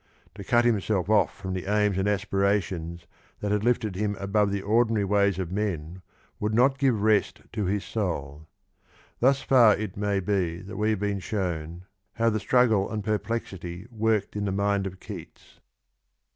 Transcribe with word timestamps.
To 0.33 0.43
cut 0.43 0.65
himself 0.65 1.11
off 1.11 1.31
from 1.31 1.53
the 1.53 1.67
aims 1.71 1.95
and 1.95 2.07
aspirations 2.07 3.05
that 3.39 3.51
had 3.51 3.63
lifted 3.63 3.95
him 3.95 4.15
above 4.15 4.49
the 4.51 4.63
ordinary 4.63 5.05
ways 5.05 5.37
of 5.37 5.51
men 5.51 6.01
would 6.39 6.55
not 6.55 6.79
give 6.79 7.03
rest 7.03 7.41
to 7.53 7.65
his 7.65 7.83
soul. 7.83 8.47
Thus 9.19 9.43
far 9.43 9.77
it 9.77 9.95
may 9.95 10.19
be 10.19 10.59
that 10.63 10.77
we 10.77 10.89
have 10.89 10.99
been 10.99 11.19
shown 11.19 11.85
how 12.13 12.31
the 12.31 12.39
strug 12.39 12.69
gle 12.69 12.89
and 12.89 13.03
pe 13.03 13.15
rplexity 13.19 13.87
worke 13.91 14.31
d 14.31 14.39
in 14.39 14.45
the 14.45 14.51
mind 14.51 14.87
of 14.87 14.99
Keats. 14.99 15.59